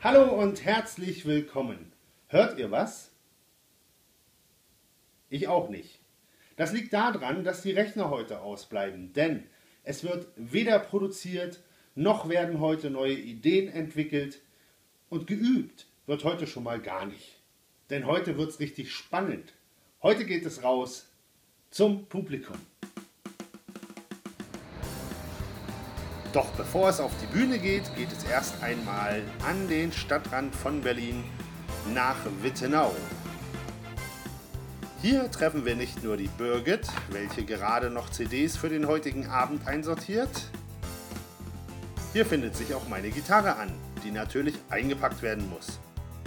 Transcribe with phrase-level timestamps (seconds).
[0.00, 1.90] Hallo und herzlich willkommen.
[2.28, 3.10] Hört ihr was?
[5.28, 5.98] Ich auch nicht.
[6.54, 9.42] Das liegt daran, dass die Rechner heute ausbleiben, denn
[9.82, 11.64] es wird weder produziert,
[11.96, 14.40] noch werden heute neue Ideen entwickelt
[15.08, 17.40] und geübt wird heute schon mal gar nicht.
[17.90, 19.52] Denn heute wird es richtig spannend.
[20.00, 21.10] Heute geht es raus
[21.70, 22.58] zum Publikum.
[26.32, 30.82] Doch bevor es auf die Bühne geht, geht es erst einmal an den Stadtrand von
[30.82, 31.24] Berlin
[31.94, 32.94] nach Wittenau.
[35.00, 39.66] Hier treffen wir nicht nur die Birgit, welche gerade noch CDs für den heutigen Abend
[39.66, 40.28] einsortiert.
[42.12, 43.72] Hier findet sich auch meine Gitarre an,
[44.04, 45.78] die natürlich eingepackt werden muss.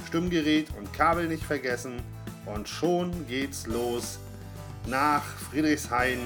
[0.08, 2.02] Stimmgerät und Kabel nicht vergessen
[2.46, 4.18] und schon geht's los
[4.88, 6.20] nach Friedrichshain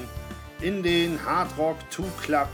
[0.60, 2.48] in den Hard Rock 2 Club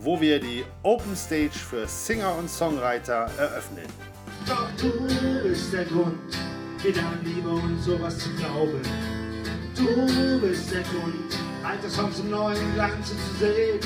[0.00, 3.86] wo wir die Open Stage für Singer und Songwriter eröffnen.
[4.46, 4.90] Doch du
[5.42, 6.18] bist der Grund,
[6.82, 8.80] wieder an Liebe und sowas zu glauben.
[9.76, 13.80] Du bist der Grund, alte Songs im neuen Glanz zu sehen.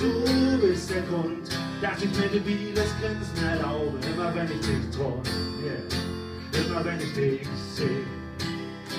[0.00, 1.48] Du bist der Grund,
[1.80, 5.22] dass ich mir debiles Grinsen erlaube, immer wenn ich dich träume,
[5.64, 6.66] yeah.
[6.66, 8.04] immer wenn ich dich sehe.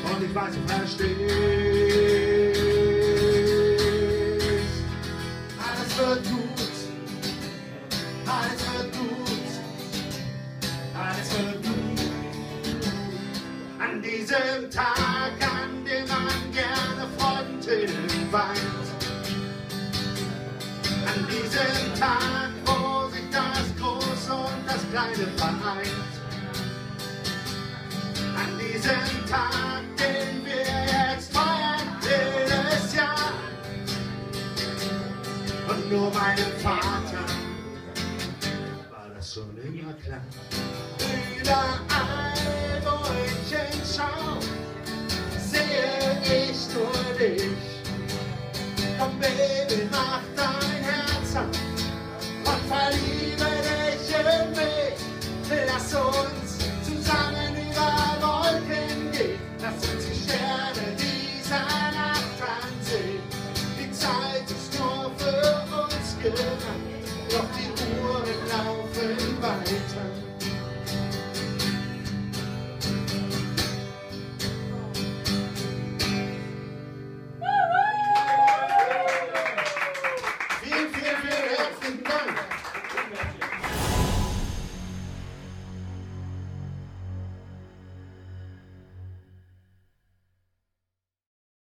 [0.03, 2.16] Und ich weiß, du verstehst.
[21.17, 26.13] An diesem Tag, wo sich das Große und das Kleine vereint.
[28.37, 33.33] An diesem Tag, den wir jetzt feiern, jedes Jahr
[35.69, 37.25] und nur meinem Vater
[38.91, 40.21] war das schon immer klar.
[41.41, 41.96] Überall,